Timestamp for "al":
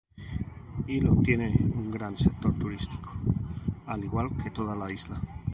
3.85-4.03